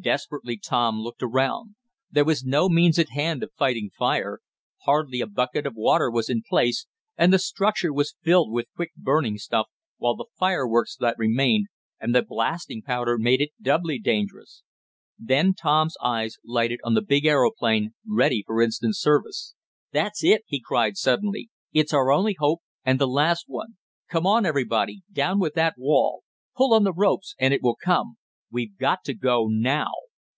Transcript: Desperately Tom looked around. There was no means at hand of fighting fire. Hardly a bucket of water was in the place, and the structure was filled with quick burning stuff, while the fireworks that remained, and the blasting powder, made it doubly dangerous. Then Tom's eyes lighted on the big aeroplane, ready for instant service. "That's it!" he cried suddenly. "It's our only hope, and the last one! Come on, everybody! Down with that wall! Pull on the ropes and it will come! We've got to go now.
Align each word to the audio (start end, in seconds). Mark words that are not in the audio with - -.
Desperately 0.00 0.56
Tom 0.56 1.00
looked 1.00 1.22
around. 1.24 1.74
There 2.10 2.24
was 2.24 2.44
no 2.44 2.68
means 2.68 2.98
at 3.00 3.08
hand 3.08 3.42
of 3.42 3.50
fighting 3.58 3.90
fire. 3.98 4.40
Hardly 4.82 5.20
a 5.22 5.26
bucket 5.26 5.66
of 5.66 5.74
water 5.74 6.08
was 6.08 6.28
in 6.28 6.36
the 6.38 6.42
place, 6.48 6.86
and 7.16 7.32
the 7.32 7.38
structure 7.38 7.92
was 7.92 8.14
filled 8.22 8.52
with 8.52 8.66
quick 8.76 8.92
burning 8.96 9.38
stuff, 9.38 9.66
while 9.96 10.14
the 10.14 10.26
fireworks 10.38 10.94
that 10.96 11.18
remained, 11.18 11.66
and 11.98 12.14
the 12.14 12.22
blasting 12.22 12.80
powder, 12.82 13.18
made 13.18 13.40
it 13.40 13.50
doubly 13.60 13.98
dangerous. 13.98 14.62
Then 15.18 15.52
Tom's 15.54 15.96
eyes 16.00 16.36
lighted 16.44 16.78
on 16.84 16.94
the 16.94 17.02
big 17.02 17.24
aeroplane, 17.24 17.94
ready 18.06 18.44
for 18.46 18.62
instant 18.62 18.94
service. 18.94 19.54
"That's 19.90 20.22
it!" 20.22 20.42
he 20.46 20.60
cried 20.60 20.96
suddenly. 20.96 21.48
"It's 21.72 21.94
our 21.94 22.12
only 22.12 22.36
hope, 22.38 22.60
and 22.84 23.00
the 23.00 23.08
last 23.08 23.46
one! 23.48 23.78
Come 24.08 24.26
on, 24.28 24.46
everybody! 24.46 25.02
Down 25.12 25.40
with 25.40 25.54
that 25.54 25.74
wall! 25.76 26.22
Pull 26.56 26.72
on 26.74 26.84
the 26.84 26.92
ropes 26.94 27.34
and 27.40 27.52
it 27.52 27.62
will 27.62 27.76
come! 27.82 28.16
We've 28.50 28.78
got 28.78 29.04
to 29.04 29.12
go 29.14 29.46
now. 29.50 29.90